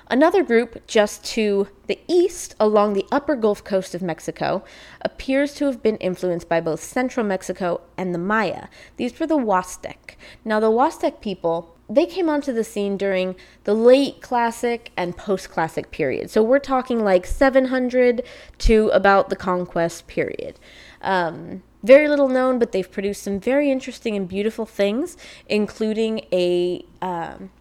Another 0.10 0.42
group 0.42 0.88
just 0.88 1.26
to 1.26 1.68
the 1.88 2.00
east 2.08 2.56
along 2.62 2.94
the 2.94 3.06
upper 3.12 3.36
Gulf 3.36 3.64
Coast 3.64 3.94
of 3.94 4.02
Mexico 4.02 4.64
appears 5.02 5.54
to 5.56 5.66
have 5.66 5.84
been 5.84 5.98
influenced 5.98 6.48
by 6.48 6.62
both 6.62 6.82
central 6.82 7.26
Mexico 7.26 7.82
and 7.98 8.14
the 8.14 8.20
Maya. 8.20 8.68
These 8.96 9.20
were 9.20 9.28
the 9.28 9.38
Huastec. 9.38 10.16
Now, 10.46 10.62
the 10.62 10.72
Huastec 10.72 11.20
people 11.20 11.77
they 11.90 12.06
came 12.06 12.30
onto 12.30 12.52
the 12.52 12.64
scene 12.64 12.98
during 12.98 13.36
the 13.64 13.74
late 13.74 14.22
classic 14.22 14.92
and 14.98 15.16
post 15.16 15.50
classic 15.50 15.92
period. 15.92 16.30
So 16.30 16.44
we're 16.44 16.60
talking 16.60 17.04
like 17.04 17.26
700 17.26 18.24
to 18.60 18.90
about 18.90 19.30
the 19.30 19.36
conquest 19.36 20.08
period. 20.08 20.60
Um, 21.02 21.64
very 21.84 22.10
little 22.10 22.28
known, 22.28 22.60
but 22.60 22.72
they've 22.72 22.92
produced 22.92 23.24
some 23.24 23.40
very 23.40 23.72
interesting 23.72 24.16
and 24.16 24.28
beautiful 24.28 24.66
things, 24.66 25.16
including 25.48 26.26
a 26.34 26.84
um, 27.02 27.52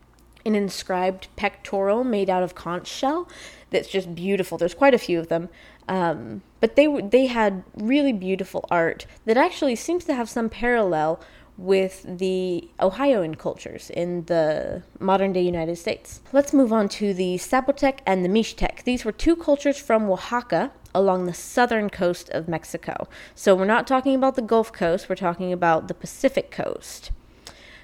an 0.45 0.55
inscribed 0.55 1.29
pectoral 1.37 2.05
made 2.05 2.31
out 2.31 2.43
of 2.43 2.55
conch 2.55 2.87
shell 2.87 3.29
that's 3.71 3.89
just 3.89 4.15
beautiful. 4.15 4.57
There's 4.57 4.75
quite 4.75 4.95
a 4.95 4.99
few 4.99 5.19
of 5.19 5.29
them. 5.29 5.49
Um, 5.89 6.43
but 6.61 6.75
they 6.75 6.89
they 7.01 7.27
had 7.27 7.63
really 7.77 8.13
beautiful 8.13 8.65
art 8.71 9.07
that 9.25 9.37
actually 9.37 9.77
seems 9.77 10.05
to 10.07 10.15
have 10.15 10.29
some 10.29 10.49
parallel 10.49 11.21
with 11.57 12.05
the 12.19 12.69
Ohioan 12.81 13.35
cultures 13.35 13.91
in 13.91 14.25
the 14.27 14.83
modern 14.99 15.33
day 15.33 15.43
United 15.43 15.77
States. 15.77 16.21
Let's 16.33 16.53
move 16.53 16.73
on 16.73 16.89
to 16.91 17.15
the 17.15 17.37
Zapotec 17.37 18.01
and 18.07 18.25
the 18.25 18.29
Mixtec. 18.29 18.85
These 18.85 19.05
were 19.05 19.13
two 19.13 19.37
cultures 19.37 19.79
from 19.79 20.11
Oaxaca 20.11 20.73
along 20.95 21.27
the 21.27 21.35
southern 21.35 21.91
coast 21.91 22.29
of 22.31 22.49
Mexico. 22.49 23.09
So 23.35 23.55
we're 23.55 23.65
not 23.65 23.87
talking 23.87 24.15
about 24.15 24.35
the 24.35 24.43
Gulf 24.43 24.73
Coast, 24.73 25.09
we're 25.09 25.15
talking 25.15 25.53
about 25.53 25.89
the 25.89 25.95
Pacific 25.95 26.51
coast. 26.51 27.11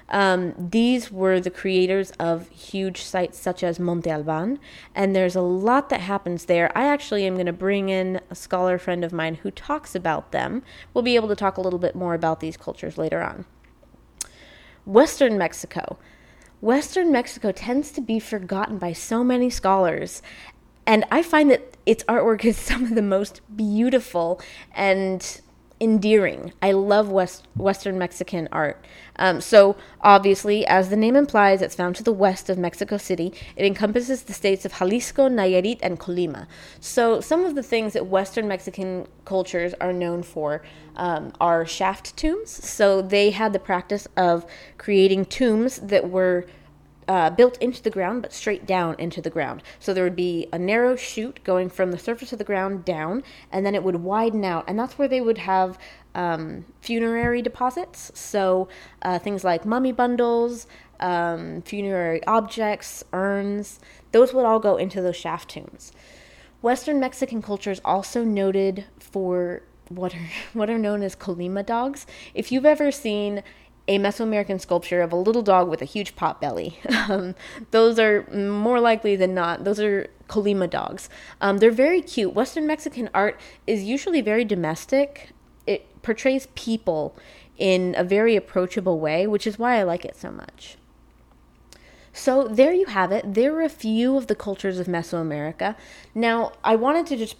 Um, 0.09 0.55
these 0.59 1.11
were 1.11 1.41
the 1.41 1.51
creators 1.51 2.11
of 2.13 2.49
huge 2.51 3.03
sites 3.03 3.39
such 3.39 3.63
as 3.63 3.81
Monte 3.81 4.11
Alban, 4.11 4.59
and 4.95 5.17
there's 5.17 5.35
a 5.35 5.41
lot 5.41 5.89
that 5.89 6.01
happens 6.01 6.45
there. 6.45 6.71
I 6.77 6.85
actually 6.85 7.27
am 7.27 7.35
going 7.35 7.47
to 7.47 7.53
bring 7.53 7.89
in 7.89 8.21
a 8.29 8.35
scholar 8.35 8.77
friend 8.77 9.05
of 9.05 9.13
mine 9.13 9.37
who 9.37 9.51
talks 9.51 9.95
about 9.95 10.31
them. 10.33 10.63
We'll 10.93 11.03
be 11.03 11.17
able 11.17 11.29
to 11.29 11.37
talk 11.37 11.57
a 11.57 11.63
little 11.63 11.79
bit 11.79 11.95
more 11.95 12.13
about 12.13 12.41
these 12.41 12.59
cultures 12.59 12.99
later 12.99 13.23
on. 13.23 13.47
Western 14.85 15.39
Mexico. 15.39 15.99
Western 16.61 17.11
Mexico 17.11 17.53
tends 17.53 17.91
to 17.93 18.01
be 18.01 18.19
forgotten 18.19 18.79
by 18.79 18.93
so 18.93 19.25
many 19.25 19.51
scholars, 19.51 20.23
and 20.87 21.05
I 21.11 21.23
find 21.23 21.51
that 21.51 21.77
its 21.87 22.05
artwork 22.05 22.45
is 22.45 22.57
some 22.71 22.85
of 22.85 22.95
the 22.95 23.03
most 23.03 23.41
beautiful 23.55 24.41
and 24.75 25.41
endearing. 25.83 26.53
I 26.63 26.71
love 26.71 27.11
West 27.11 27.49
Western 27.57 27.99
Mexican 27.99 28.49
art. 28.53 28.83
Um, 29.17 29.41
so 29.41 29.77
obviously, 30.01 30.65
as 30.65 30.89
the 30.89 30.97
name 30.97 31.17
implies, 31.17 31.61
it's 31.61 31.75
found 31.75 31.97
to 31.97 32.05
the 32.05 32.13
west 32.13 32.49
of 32.49 32.57
Mexico 32.57 32.97
City. 32.97 33.35
It 33.57 33.67
encompasses 33.67 34.23
the 34.23 34.33
states 34.33 34.65
of 34.65 34.75
Jalisco, 34.75 35.29
Nayarit, 35.29 35.81
and 35.83 35.99
Colima. 35.99 36.47
So 36.79 37.21
some 37.21 37.45
of 37.45 37.57
the 37.57 37.65
things 37.65 37.95
that 37.95 38.07
Western 38.07 38.47
Mexican 38.47 39.09
cultures 39.25 39.75
are 39.81 39.93
known 39.93 40.23
for 40.23 40.63
um, 40.95 41.33
are 41.41 41.67
shaft 41.67 42.17
tombs. 42.17 42.51
So 42.51 43.03
they 43.03 43.31
had 43.31 43.53
the 43.53 43.59
practice 43.59 44.07
of 44.17 44.47
creating 44.79 45.25
tombs 45.27 45.79
that 45.79 46.09
were 46.09 46.47
uh, 47.09 47.31
built 47.31 47.59
into 47.59 47.83
the 47.83 47.91
ground, 47.91 48.23
but 48.23 48.33
straight 48.33 48.67
down 48.67 48.95
into 48.99 49.21
the 49.21 49.31
ground. 49.31 49.63
So 49.79 49.93
there 49.93 50.05
would 50.05 50.17
be 50.17 50.49
a 50.53 50.59
narrow 50.59 50.97
chute 50.97 51.41
going 51.45 51.69
from 51.69 51.91
the 51.91 51.99
surface 51.99 52.33
of 52.33 52.39
the 52.39 52.45
ground 52.45 52.85
down, 52.85 53.23
and 53.51 53.67
then 53.67 53.75
it 53.75 53.83
would 53.83 53.97
widen 53.97 54.45
out, 54.45 54.65
and 54.67 54.79
that's 54.79 54.99
where 54.99 55.09
they 55.09 55.21
would 55.21 55.39
have 55.39 55.79
um, 56.15 56.65
funerary 56.81 57.43
deposits. 57.43 58.13
So 58.15 58.69
uh, 59.03 59.19
things 59.19 59.45
like 59.45 59.65
mummy 59.65 59.93
bundles, 59.93 60.67
um, 61.01 61.63
funerary 61.63 62.25
objects, 62.27 63.05
urns, 63.13 63.81
those 64.13 64.33
would 64.33 64.45
all 64.45 64.61
go 64.61 64.77
into 64.77 65.03
those 65.03 65.17
shaft 65.17 65.51
tombs. 65.51 65.93
Western 66.61 67.01
Mexican 67.01 67.43
culture 67.43 67.73
is 67.73 67.81
also 67.85 68.23
noted 68.23 68.85
for 68.99 69.63
what 69.89 70.15
are 70.15 70.31
what 70.53 70.71
are 70.71 70.79
known 70.79 71.03
as 71.03 71.17
Colima 71.17 71.65
dogs. 71.65 72.07
If 72.35 72.53
you've 72.53 72.67
ever 72.67 72.91
seen 72.91 73.43
a 73.89 73.99
Mesoamerican 73.99 74.61
sculpture 74.61 75.01
of 75.01 75.13
a 75.13 75.17
little 75.17 75.43
dog 75.43 75.69
with 75.69 75.83
a 75.83 75.87
huge 75.87 76.17
pot 76.17 76.41
belly. 76.41 76.79
Um, 77.09 77.35
those 77.73 77.99
are 77.99 78.29
more 78.33 78.79
likely 78.79 79.17
than 79.17 79.35
not, 79.35 79.65
those 79.65 79.81
are 79.81 80.09
Colima 80.29 80.71
dogs. 80.71 81.09
Um, 81.41 81.59
they're 81.59 81.73
very 81.73 82.01
cute. 82.01 82.33
Western 82.33 82.65
Mexican 82.65 83.11
art 83.13 83.41
is 83.67 83.83
usually 83.83 84.21
very 84.21 84.45
domestic, 84.45 85.31
it 85.67 86.03
portrays 86.03 86.47
people 86.55 87.17
in 87.59 87.95
a 87.99 88.05
very 88.05 88.37
approachable 88.37 89.01
way, 89.01 89.27
which 89.27 89.49
is 89.49 89.59
why 89.59 89.79
I 89.79 89.83
like 89.83 90.05
it 90.05 90.17
so 90.17 90.31
much. 90.31 90.77
So, 92.13 92.47
there 92.47 92.73
you 92.73 92.87
have 92.87 93.11
it. 93.11 93.35
There 93.35 93.57
are 93.57 93.63
a 93.63 93.69
few 93.69 94.17
of 94.17 94.27
the 94.27 94.35
cultures 94.35 94.79
of 94.79 94.87
Mesoamerica. 94.87 95.75
Now, 96.15 96.53
I 96.63 96.77
wanted 96.77 97.07
to 97.07 97.17
just 97.17 97.37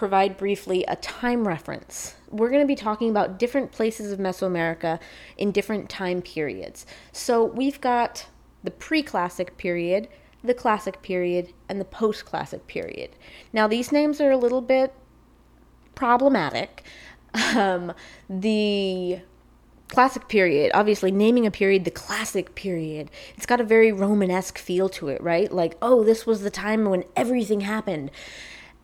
provide 0.00 0.38
briefly 0.38 0.82
a 0.88 0.96
time 0.96 1.46
reference. 1.46 2.14
We're 2.30 2.48
going 2.48 2.62
to 2.62 2.66
be 2.66 2.74
talking 2.74 3.10
about 3.10 3.38
different 3.38 3.70
places 3.70 4.12
of 4.12 4.18
Mesoamerica 4.18 4.98
in 5.36 5.52
different 5.52 5.90
time 5.90 6.22
periods. 6.22 6.86
So 7.12 7.44
we've 7.44 7.78
got 7.82 8.26
the 8.64 8.70
pre 8.70 9.02
classic 9.02 9.58
period, 9.58 10.08
the 10.42 10.54
classic 10.54 11.02
period, 11.02 11.52
and 11.68 11.78
the 11.78 11.84
post 11.84 12.24
classic 12.24 12.66
period. 12.66 13.10
Now, 13.52 13.68
these 13.68 13.92
names 13.92 14.22
are 14.22 14.30
a 14.30 14.38
little 14.38 14.62
bit 14.62 14.94
problematic. 15.94 16.82
Um, 17.54 17.92
the 18.28 19.20
classic 19.86 20.28
period 20.28 20.70
obviously 20.74 21.10
naming 21.10 21.46
a 21.46 21.50
period 21.50 21.84
the 21.84 21.90
classic 21.90 22.54
period 22.54 23.10
it's 23.36 23.46
got 23.46 23.60
a 23.60 23.64
very 23.64 23.90
romanesque 23.90 24.56
feel 24.56 24.88
to 24.88 25.08
it 25.08 25.20
right 25.20 25.50
like 25.50 25.76
oh 25.82 26.04
this 26.04 26.24
was 26.24 26.42
the 26.42 26.50
time 26.50 26.84
when 26.84 27.02
everything 27.16 27.62
happened 27.62 28.08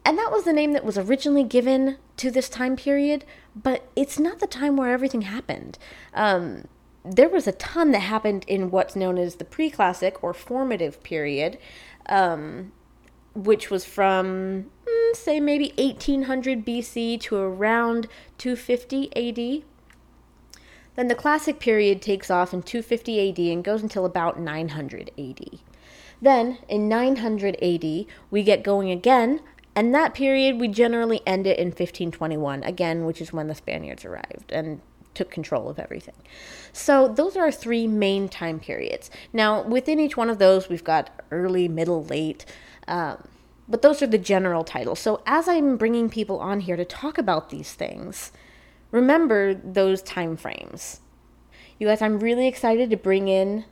and 0.07 0.17
that 0.19 0.31
was 0.31 0.45
the 0.45 0.53
name 0.53 0.73
that 0.73 0.85
was 0.85 0.97
originally 0.97 1.43
given 1.43 1.99
to 2.17 2.31
this 2.31 2.49
time 2.49 2.77
period, 2.77 3.25
but 3.57 3.91
it's 3.97 4.21
not 4.21 4.39
the 4.39 4.47
time 4.47 4.77
where 4.77 4.93
everything 4.93 5.23
happened. 5.23 5.79
Um, 6.15 6.69
there 7.05 7.29
was 7.29 7.49
a 7.49 7.53
ton 7.53 7.91
that 7.91 7.99
happened 7.99 8.45
in 8.47 8.71
what's 8.71 8.95
known 8.95 9.19
as 9.19 9.35
the 9.35 9.45
pre 9.45 9.69
classic 9.69 10.23
or 10.23 10.33
formative 10.33 11.03
period, 11.03 11.59
um, 12.09 12.71
which 13.35 13.69
was 13.69 13.85
from 13.85 14.67
mm, 14.87 15.17
say 15.17 15.41
maybe 15.41 15.73
1800 15.77 16.65
BC 16.65 17.21
to 17.23 17.37
around 17.37 18.07
250 18.39 19.11
AD. 19.17 19.65
Then 20.95 21.09
the 21.09 21.17
Classic 21.17 21.59
period 21.59 22.01
takes 22.01 22.31
off 22.31 22.55
in 22.55 22.63
250 22.63 23.29
AD 23.29 23.39
and 23.39 23.65
goes 23.65 23.83
until 23.83 24.07
about 24.07 24.39
900 24.39 25.11
AD. 25.19 25.59
Then, 26.23 26.59
in 26.69 26.89
900 26.89 27.57
AD, 27.63 28.07
we 28.31 28.43
get 28.43 28.63
going 28.63 28.91
again, 28.91 29.41
and 29.77 29.95
that 29.95 30.15
period 30.15 30.59
we 30.59 30.69
generally 30.69 31.21
end 31.27 31.47
it 31.47 31.59
in 31.59 31.67
1521, 31.67 32.65
again, 32.65 33.05
which 33.05 33.21
is 33.21 33.33
when 33.33 33.47
the 33.47 33.55
Spaniards 33.55 34.07
arrived 34.07 34.51
and 34.51 34.81
took 35.13 35.31
control 35.31 35.69
of 35.69 35.79
everything. 35.79 36.15
So, 36.73 37.09
those 37.09 37.37
are 37.37 37.45
our 37.45 37.53
three 37.53 37.87
main 37.87 38.29
time 38.29 38.59
periods. 38.59 39.11
Now, 39.33 39.63
within 39.63 40.01
each 40.01 40.17
one 40.17 40.31
of 40.31 40.39
those, 40.39 40.69
we've 40.71 40.83
got 40.83 41.11
early, 41.31 41.69
middle, 41.69 42.05
late. 42.05 42.47
Um, 42.89 43.29
but 43.69 43.83
those 43.83 44.01
are 44.01 44.07
the 44.07 44.19
general 44.19 44.65
titles. 44.65 44.99
So, 44.99 45.23
as 45.27 45.47
I'm 45.47 45.77
bringing 45.77 46.09
people 46.09 46.39
on 46.39 46.61
here 46.61 46.77
to 46.77 46.85
talk 46.85 47.19
about 47.19 47.51
these 47.51 47.75
things, 47.75 48.33
remember 48.91 49.55
those 49.55 50.01
time 50.03 50.37
frames. 50.37 51.01
You 51.79 51.89
guys, 51.89 52.01
I'm 52.01 52.19
really 52.19 52.49
excited 52.49 52.89
to 52.91 52.97
bring 52.97 53.29
in 53.29 53.67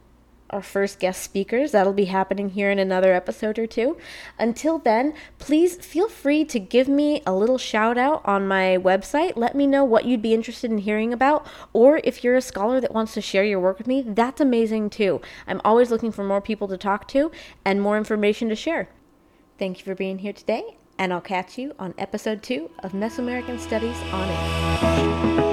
our 0.55 0.63
first 0.63 1.01
guest 1.01 1.23
speakers. 1.23 1.73
That'll 1.73 1.93
be 1.93 2.07
happening 2.07 2.51
here 2.51 2.71
in 2.71 2.79
another 2.79 3.13
episode 3.13 3.59
or 3.59 3.67
two. 3.67 3.99
Until 4.39 4.79
then, 4.79 5.13
please 5.39 5.77
feel 5.77 6.09
free 6.09 6.45
to 6.47 6.59
give 6.59 6.89
me 6.89 7.23
a 7.27 7.35
little 7.35 7.59
shout 7.59 7.99
out 7.99 8.23
on 8.25 8.49
my 8.49 8.79
website. 8.81 9.37
Let 9.37 9.55
me 9.55 9.67
know 9.67 9.85
what 9.85 10.05
you'd 10.05 10.23
be 10.23 10.33
interested 10.33 10.71
in 10.71 10.79
hearing 10.79 11.13
about, 11.13 11.47
or 11.73 12.01
if 12.05 12.23
you're 12.23 12.37
a 12.37 12.41
scholar 12.41 12.81
that 12.81 12.95
wants 12.95 13.15
to 13.15 13.21
share 13.21 13.45
your 13.45 13.61
work 13.61 13.79
with 13.79 13.87
me, 13.87 14.03
that's 14.03 14.41
amazing 14.41 14.91
too. 14.91 15.21
I'm 15.47 15.61
always 15.65 15.91
looking 15.91 16.13
for 16.13 16.25
more 16.25 16.41
people 16.41 16.69
to 16.69 16.79
talk 16.79 17.09
to 17.09 17.31
and 17.65 17.83
more 17.83 17.99
information 17.99 18.49
to 18.49 18.55
share. 18.55 18.89
Thank 19.59 19.79
you 19.79 19.85
for 19.85 19.95
being 19.95 20.19
here 20.19 20.33
today, 20.33 20.77
and 20.99 21.13
I'll 21.13 21.21
catch 21.21 21.59
you 21.59 21.75
on 21.79 21.95
episode 21.99 22.43
two 22.43 22.71
of 22.81 22.93
Mesoamerican 22.93 23.59
Studies 23.59 23.97
on 24.13 24.29
Air. 24.29 25.44